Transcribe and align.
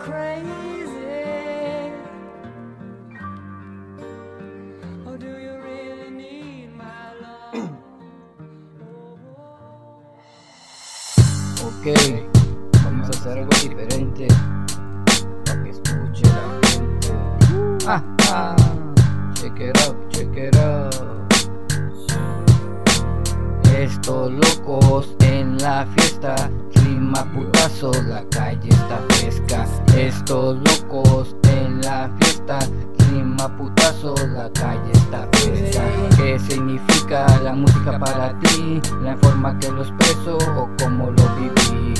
Ok, 11.62 11.86
vamos 12.82 13.06
a 13.06 13.10
hacer 13.10 13.38
algo 13.38 13.50
diferente. 13.62 14.26
Para 15.44 15.62
que 15.62 15.70
escuche 15.70 16.22
la 16.24 16.68
gente. 16.68 17.08
Ah, 17.86 18.02
ah, 18.32 18.56
check 19.34 19.60
it 19.60 19.76
out, 19.82 19.96
check 20.08 20.36
it 20.36 20.56
out. 20.56 20.94
Estos 23.76 24.32
locos 24.32 25.14
en 25.20 25.58
la 25.58 25.86
fiesta, 25.94 26.50
putazo, 27.12 27.92
la 28.06 28.24
calle 28.30 28.68
está 28.68 28.98
fresca. 29.08 29.66
Estos 29.96 30.58
locos 30.58 31.36
en 31.44 31.80
la 31.82 32.10
fiesta, 32.18 32.58
clima 32.98 33.56
putazo, 33.56 34.14
la 34.34 34.50
calle 34.52 34.92
está 34.92 35.28
fresca. 35.32 35.82
¿Qué 36.16 36.38
significa 36.38 37.26
la 37.42 37.52
música 37.52 37.98
para 37.98 38.38
ti? 38.40 38.80
La 39.02 39.16
forma 39.16 39.58
que 39.58 39.70
lo 39.70 39.82
expreso 39.82 40.38
o 40.56 40.68
cómo 40.80 41.10
lo 41.10 41.28
viví. 41.36 41.94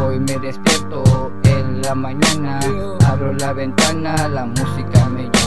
Hoy 0.00 0.18
me 0.20 0.38
despierto 0.38 1.30
en 1.44 1.82
la 1.82 1.94
mañana, 1.94 2.58
abro 3.06 3.32
la 3.34 3.52
ventana, 3.52 4.28
la 4.28 4.46
música 4.46 5.08
me 5.10 5.24
llama. 5.24 5.43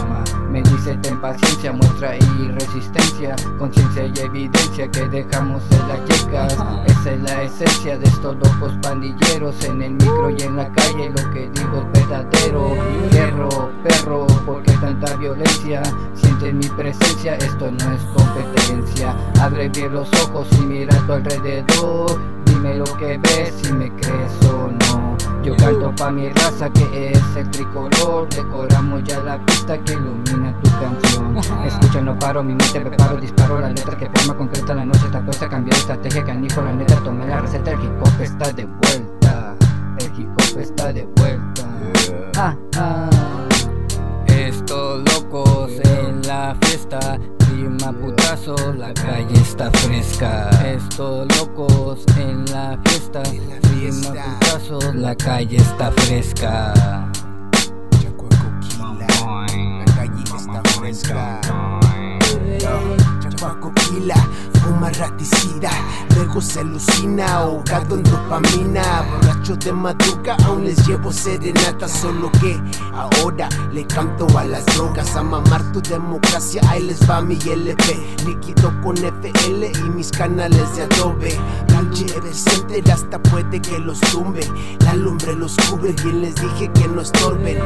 Me 0.52 0.62
dice 0.62 0.96
ten 1.02 1.20
paciencia, 1.20 1.72
muestra 1.74 2.16
y 2.16 2.52
resistencia, 2.52 3.36
conciencia 3.60 4.06
y 4.06 4.20
evidencia 4.20 4.90
que 4.90 5.08
dejamos 5.10 5.62
en 5.72 5.88
las 5.88 6.06
yecas. 6.06 6.54
Esa 6.86 7.12
es 7.12 7.22
la 7.22 7.44
esencia 7.44 7.98
de 7.98 8.06
estos 8.06 8.36
locos 8.36 8.74
pandilleros 8.82 9.64
en 9.66 9.82
el 9.82 9.92
micro 9.92 10.30
y 10.30 10.42
en 10.42 10.56
la 10.56 10.72
calle. 10.72 11.10
Lo 11.10 11.32
que 11.32 11.50
digo 11.50 11.84
es 11.84 12.00
verdadero. 12.00 12.76
Perro, 13.12 13.72
perro, 13.84 14.28
porque 14.46 14.72
tanta 14.74 15.16
violencia? 15.18 15.84
Siente 16.14 16.54
mi 16.54 16.68
presencia, 16.70 17.36
esto 17.36 17.72
no 17.72 17.92
es 17.92 18.02
competencia. 18.16 19.16
Abre 19.42 19.70
bien 19.70 19.94
los 19.94 20.10
ojos 20.24 20.48
y 20.60 20.66
mira 20.66 20.96
a 20.96 21.08
tu 21.08 21.14
alrededor. 21.14 22.20
Dime 22.46 22.76
lo 22.76 22.86
que 22.98 23.18
ves, 23.18 23.54
si 23.62 23.74
me 23.74 23.92
crees 23.96 24.32
o 24.46 24.72
no. 24.72 25.07
Yo 25.48 25.56
canto 25.56 25.96
pa' 25.96 26.12
mi 26.12 26.28
raza 26.28 26.70
que 26.72 27.12
es 27.12 27.36
el 27.38 27.50
tricolor. 27.52 28.28
Decoramos 28.28 29.02
ya 29.06 29.22
la 29.22 29.40
pista 29.46 29.78
que 29.78 29.94
ilumina 29.94 30.54
tu 30.62 30.70
canción. 30.72 31.38
Escucha, 31.66 32.02
no 32.02 32.20
paro, 32.20 32.44
mi 32.44 32.54
mente 32.54 32.82
preparo, 32.82 33.16
disparo 33.16 33.62
la 33.62 33.70
letra 33.70 33.98
que 33.98 34.10
forma 34.14 34.38
concreta 34.38 34.74
la 34.74 34.84
noche. 34.84 35.06
Está 35.06 35.24
puesta, 35.24 35.48
cambiar 35.48 35.78
estrategia, 35.78 36.26
canijo 36.26 36.62
la 36.62 36.74
neta 36.74 36.98
Tomé 36.98 37.28
la 37.28 37.40
receta, 37.40 37.72
el 37.72 37.82
hip 37.82 37.92
hop 38.02 38.22
está 38.22 38.52
de 38.52 38.66
vuelta. 38.66 39.56
El 40.00 40.20
hip 40.20 40.30
hop 40.32 40.60
está 40.60 40.92
de 40.92 41.08
vuelta. 41.16 41.64
Ah, 42.36 42.54
ah. 42.76 43.10
Estos 44.28 45.02
locos 45.14 45.72
en 45.86 46.28
la 46.28 46.58
fiesta 46.60 47.18
Putazo, 47.58 48.56
la 48.74 48.94
calle 48.94 49.34
está 49.34 49.72
fresca. 49.72 50.50
Estos 50.64 51.28
locos 51.38 52.06
en 52.16 52.46
la 52.52 52.80
fiesta 52.86 53.24
Clima 53.24 54.14
putazo, 54.14 54.94
la 54.94 55.16
calle 55.16 55.58
está 55.58 55.92
fresca. 55.92 56.74
La 59.00 59.86
calle 59.86 60.24
está 60.24 60.62
fresca. 60.80 61.42
Chacuacoquila, 63.22 64.28
raticida, 64.92 65.72
luego 66.16 66.42
se 66.42 66.62
alucina, 66.62 67.26
ahogado 67.38 67.96
en 67.96 68.04
dopamina. 68.04 69.04
Borracho 69.12 69.56
de 69.56 69.74
madruga, 69.74 70.36
aún 70.46 70.66
les 70.66 70.86
llevo 70.88 71.12
serenata, 71.12 71.88
solo 71.88 72.32
que 72.34 72.60
ahora 72.94 73.50
le 73.72 73.86
canto 73.88 74.28
a 74.38 74.44
las 74.44 74.66
drogas. 74.68 75.16
A 75.16 75.24
mamar 75.24 75.72
tu 75.72 75.82
democracia, 75.82 76.62
ahí 76.68 76.84
les 76.84 77.00
va 77.10 77.22
mi 77.22 77.36
LP. 77.36 78.18
Líquido 78.26 78.74
con 78.82 78.98
FL 78.98 79.72
y 79.72 79.90
mis 79.90 80.12
canales 80.12 80.76
de 80.76 80.84
adobe. 80.84 81.40
Pinche 81.68 82.20
decente, 82.22 82.84
hasta 82.92 83.20
puede 83.20 83.62
que 83.62 83.80
los 83.80 84.00
tumbe. 84.02 84.42
La 84.82 84.94
lumbre 84.94 85.36
los 85.36 85.56
cubre, 85.70 85.94
bien 86.04 86.22
les 86.22 86.36
dije 86.36 86.72
que 86.74 86.88
no 86.88 87.02
estorben. 87.02 87.58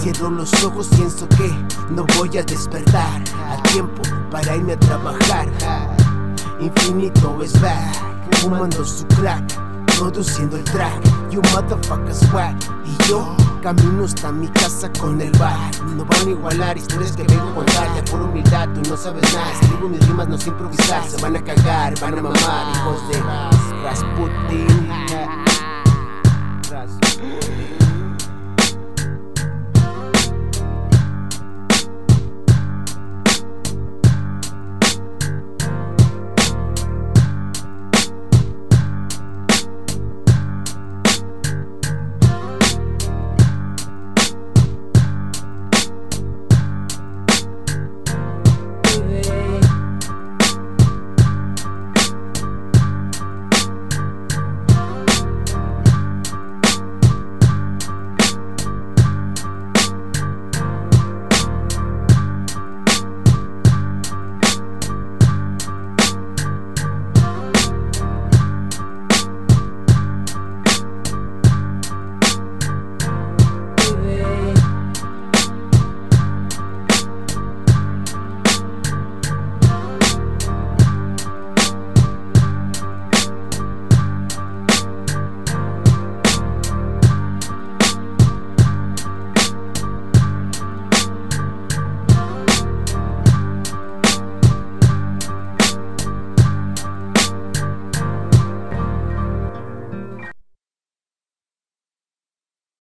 Cierro 0.00 0.30
los 0.30 0.52
ojos, 0.64 0.88
pienso 0.96 1.28
que 1.28 1.48
no 1.90 2.06
voy 2.16 2.38
a 2.38 2.42
despertar 2.42 3.22
a 3.48 3.62
tiempo 3.64 4.02
para 4.30 4.56
irme 4.56 4.72
a 4.74 4.78
trabajar. 4.78 5.48
Infinito 6.60 7.42
es 7.42 7.58
back, 7.60 7.94
fumando 8.40 8.84
su 8.84 9.06
crack, 9.08 9.44
produciendo 9.98 10.56
el 10.56 10.64
track. 10.64 11.00
You 11.30 11.40
motherfucker 11.54 12.14
swag. 12.14 12.56
Y 12.84 13.08
yo 13.08 13.34
camino 13.62 14.04
hasta 14.04 14.30
mi 14.32 14.48
casa 14.48 14.90
con 14.98 15.20
el 15.20 15.30
bar. 15.38 15.58
No 15.96 16.04
van 16.04 16.26
a 16.26 16.30
igualar 16.30 16.76
historias 16.76 17.12
que 17.16 17.22
vengo 17.24 17.48
a 17.50 17.54
contar. 17.54 17.88
Ya 17.94 18.04
por 18.10 18.20
humildad 18.22 18.68
tú 18.74 18.82
no 18.90 18.96
sabes 18.96 19.22
nada. 19.32 19.52
Escribo 19.52 19.88
mis 19.88 20.06
rimas, 20.06 20.28
no 20.28 20.36
sé 20.38 20.48
improvisar. 20.50 21.02
Se 21.08 21.20
van 21.22 21.36
a 21.36 21.42
cagar, 21.44 21.98
van 22.00 22.18
a 22.18 22.22
mamar, 22.22 22.76
hijos 22.76 23.08
de 23.08 23.22
Rasputin. 23.82 24.88
Ras- 26.70 27.79